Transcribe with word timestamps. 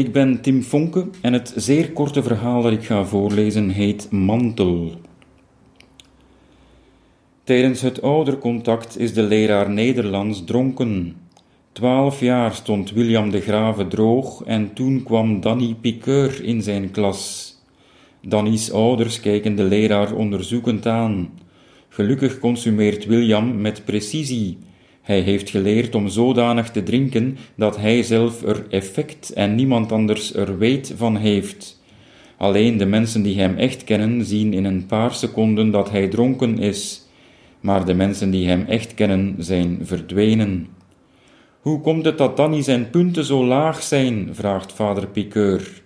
Ik 0.00 0.12
ben 0.12 0.40
Tim 0.40 0.62
Fonke 0.62 1.06
en 1.20 1.32
het 1.32 1.52
zeer 1.56 1.92
korte 1.92 2.22
verhaal 2.22 2.62
dat 2.62 2.72
ik 2.72 2.84
ga 2.84 3.04
voorlezen 3.04 3.68
heet 3.68 4.10
Mantel. 4.10 4.92
Tijdens 7.44 7.80
het 7.80 8.02
oudercontact 8.02 8.98
is 8.98 9.14
de 9.14 9.22
leraar 9.22 9.70
Nederlands 9.70 10.44
dronken. 10.44 11.16
Twaalf 11.72 12.20
jaar 12.20 12.54
stond 12.54 12.90
William 12.90 13.30
de 13.30 13.40
Grave 13.40 13.88
droog 13.88 14.42
en 14.44 14.72
toen 14.72 15.02
kwam 15.02 15.40
Danny 15.40 15.76
Piqueur 15.80 16.44
in 16.44 16.62
zijn 16.62 16.90
klas. 16.90 17.54
Danny's 18.22 18.70
ouders 18.70 19.20
kijken 19.20 19.56
de 19.56 19.64
leraar 19.64 20.14
onderzoekend 20.14 20.86
aan. 20.86 21.30
Gelukkig 21.88 22.38
consumeert 22.38 23.06
William 23.06 23.60
met 23.60 23.84
precisie 23.84 24.58
hij 25.02 25.20
heeft 25.20 25.50
geleerd 25.50 25.94
om 25.94 26.08
zodanig 26.08 26.70
te 26.70 26.82
drinken 26.82 27.36
dat 27.54 27.76
hij 27.76 28.02
zelf 28.02 28.42
er 28.42 28.66
effect 28.70 29.32
en 29.32 29.54
niemand 29.54 29.92
anders 29.92 30.34
er 30.34 30.58
weet 30.58 30.94
van 30.96 31.16
heeft. 31.16 31.82
Alleen 32.36 32.76
de 32.76 32.86
mensen 32.86 33.22
die 33.22 33.38
hem 33.38 33.56
echt 33.56 33.84
kennen 33.84 34.24
zien 34.24 34.52
in 34.52 34.64
een 34.64 34.86
paar 34.86 35.14
seconden 35.14 35.70
dat 35.70 35.90
hij 35.90 36.08
dronken 36.08 36.58
is, 36.58 37.06
maar 37.60 37.84
de 37.84 37.94
mensen 37.94 38.30
die 38.30 38.48
hem 38.48 38.64
echt 38.68 38.94
kennen 38.94 39.34
zijn 39.38 39.78
verdwenen. 39.82 40.68
Hoe 41.60 41.80
komt 41.80 42.04
het 42.04 42.18
dat 42.18 42.36
Danny 42.36 42.62
zijn 42.62 42.90
punten 42.90 43.24
zo 43.24 43.44
laag 43.44 43.82
zijn? 43.82 44.28
vraagt 44.32 44.72
vader 44.72 45.06
Piqueur. 45.06 45.82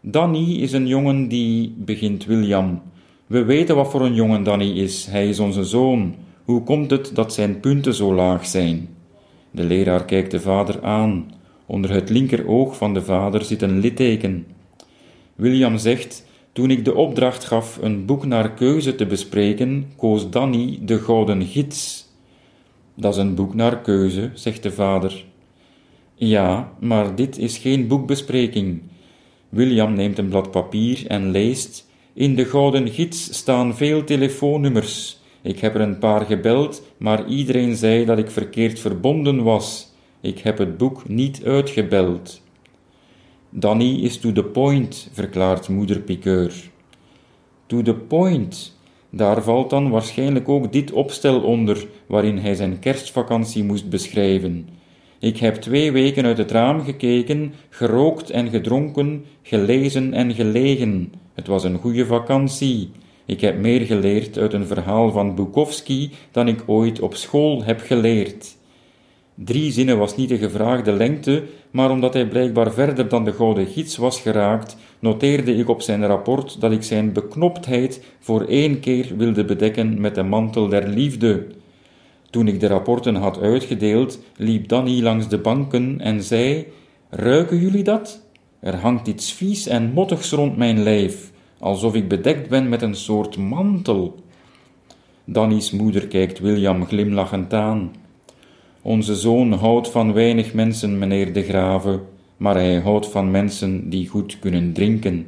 Danny 0.00 0.54
is 0.54 0.72
een 0.72 0.86
jongen 0.86 1.28
die, 1.28 1.74
begint 1.76 2.24
William. 2.24 2.82
We 3.26 3.44
weten 3.44 3.76
wat 3.76 3.90
voor 3.90 4.00
een 4.00 4.14
jongen 4.14 4.42
Danny 4.42 4.70
is, 4.70 5.06
hij 5.06 5.28
is 5.28 5.38
onze 5.38 5.64
zoon. 5.64 6.14
Hoe 6.48 6.62
komt 6.62 6.90
het 6.90 7.14
dat 7.14 7.34
zijn 7.34 7.60
punten 7.60 7.94
zo 7.94 8.14
laag 8.14 8.46
zijn? 8.46 8.88
De 9.50 9.64
leraar 9.64 10.04
kijkt 10.04 10.30
de 10.30 10.40
vader 10.40 10.82
aan. 10.82 11.30
Onder 11.66 11.90
het 11.90 12.10
linkeroog 12.10 12.76
van 12.76 12.94
de 12.94 13.02
vader 13.02 13.44
zit 13.44 13.62
een 13.62 13.78
litteken. 13.78 14.46
William 15.34 15.78
zegt: 15.78 16.26
Toen 16.52 16.70
ik 16.70 16.84
de 16.84 16.94
opdracht 16.94 17.44
gaf 17.44 17.78
een 17.82 18.04
boek 18.04 18.26
naar 18.26 18.54
keuze 18.54 18.94
te 18.94 19.06
bespreken, 19.06 19.92
koos 19.96 20.30
Danny 20.30 20.78
de 20.82 20.98
Gouden 20.98 21.46
Gids. 21.46 22.08
Dat 22.94 23.12
is 23.12 23.20
een 23.20 23.34
boek 23.34 23.54
naar 23.54 23.80
keuze, 23.80 24.30
zegt 24.34 24.62
de 24.62 24.72
vader. 24.72 25.24
Ja, 26.14 26.72
maar 26.80 27.14
dit 27.14 27.38
is 27.38 27.58
geen 27.58 27.86
boekbespreking. 27.86 28.82
William 29.48 29.92
neemt 29.92 30.18
een 30.18 30.28
blad 30.28 30.50
papier 30.50 31.06
en 31.06 31.30
leest: 31.30 31.88
In 32.12 32.34
de 32.34 32.44
Gouden 32.44 32.88
Gids 32.88 33.36
staan 33.36 33.76
veel 33.76 34.04
telefoonnummers. 34.04 35.17
Ik 35.42 35.58
heb 35.58 35.74
er 35.74 35.80
een 35.80 35.98
paar 35.98 36.24
gebeld, 36.24 36.82
maar 36.96 37.26
iedereen 37.26 37.76
zei 37.76 38.04
dat 38.04 38.18
ik 38.18 38.30
verkeerd 38.30 38.80
verbonden 38.80 39.42
was. 39.42 39.92
Ik 40.20 40.38
heb 40.38 40.58
het 40.58 40.76
boek 40.76 41.08
niet 41.08 41.44
uitgebeld. 41.44 42.40
Danny 43.50 43.94
is 44.02 44.18
to 44.18 44.32
the 44.32 44.44
point, 44.44 45.10
verklaart 45.12 45.68
moeder 45.68 46.00
Piqueur. 46.00 46.70
To 47.66 47.82
the 47.82 47.94
point. 47.94 48.76
Daar 49.10 49.42
valt 49.42 49.70
dan 49.70 49.90
waarschijnlijk 49.90 50.48
ook 50.48 50.72
dit 50.72 50.92
opstel 50.92 51.40
onder, 51.40 51.86
waarin 52.06 52.38
hij 52.38 52.54
zijn 52.54 52.78
kerstvakantie 52.78 53.64
moest 53.64 53.88
beschrijven. 53.88 54.68
Ik 55.18 55.36
heb 55.36 55.54
twee 55.54 55.92
weken 55.92 56.24
uit 56.24 56.38
het 56.38 56.50
raam 56.50 56.84
gekeken, 56.84 57.54
gerookt 57.68 58.30
en 58.30 58.48
gedronken, 58.48 59.24
gelezen 59.42 60.12
en 60.12 60.34
gelegen. 60.34 61.12
Het 61.34 61.46
was 61.46 61.64
een 61.64 61.78
goede 61.78 62.06
vakantie. 62.06 62.90
Ik 63.28 63.40
heb 63.40 63.58
meer 63.58 63.80
geleerd 63.80 64.38
uit 64.38 64.52
een 64.52 64.66
verhaal 64.66 65.10
van 65.10 65.34
Bukowski 65.34 66.10
dan 66.30 66.48
ik 66.48 66.62
ooit 66.66 67.00
op 67.00 67.14
school 67.14 67.64
heb 67.64 67.80
geleerd. 67.80 68.56
Drie 69.34 69.72
zinnen 69.72 69.98
was 69.98 70.16
niet 70.16 70.28
de 70.28 70.38
gevraagde 70.38 70.92
lengte, 70.92 71.42
maar 71.70 71.90
omdat 71.90 72.14
hij 72.14 72.28
blijkbaar 72.28 72.72
verder 72.72 73.08
dan 73.08 73.24
de 73.24 73.32
gouden 73.32 73.66
gids 73.66 73.96
was 73.96 74.20
geraakt, 74.20 74.76
noteerde 74.98 75.54
ik 75.54 75.68
op 75.68 75.82
zijn 75.82 76.06
rapport 76.06 76.60
dat 76.60 76.72
ik 76.72 76.82
zijn 76.82 77.12
beknoptheid 77.12 78.04
voor 78.18 78.44
één 78.44 78.80
keer 78.80 79.16
wilde 79.16 79.44
bedekken 79.44 80.00
met 80.00 80.14
de 80.14 80.22
mantel 80.22 80.68
der 80.68 80.88
liefde. 80.88 81.46
Toen 82.30 82.48
ik 82.48 82.60
de 82.60 82.66
rapporten 82.66 83.14
had 83.14 83.40
uitgedeeld, 83.40 84.20
liep 84.36 84.68
Danny 84.68 85.02
langs 85.02 85.28
de 85.28 85.38
banken 85.38 86.00
en 86.00 86.22
zei: 86.22 86.66
Ruiken 87.10 87.58
jullie 87.58 87.84
dat? 87.84 88.22
Er 88.60 88.76
hangt 88.76 89.08
iets 89.08 89.32
vies 89.32 89.66
en 89.66 89.92
mottigs 89.92 90.30
rond 90.30 90.56
mijn 90.56 90.82
lijf 90.82 91.30
alsof 91.58 91.94
ik 91.94 92.08
bedekt 92.08 92.48
ben 92.48 92.68
met 92.68 92.82
een 92.82 92.94
soort 92.94 93.36
mantel. 93.36 94.14
Danny's 95.24 95.70
moeder 95.70 96.06
kijkt 96.06 96.38
William 96.38 96.86
glimlachend 96.86 97.54
aan. 97.54 97.92
Onze 98.82 99.16
zoon 99.16 99.52
houdt 99.52 99.90
van 99.90 100.12
weinig 100.12 100.54
mensen, 100.54 100.98
meneer 100.98 101.32
de 101.32 101.42
Grave, 101.42 102.00
maar 102.36 102.54
hij 102.54 102.80
houdt 102.80 103.06
van 103.06 103.30
mensen 103.30 103.90
die 103.90 104.08
goed 104.08 104.38
kunnen 104.38 104.72
drinken. 104.72 105.26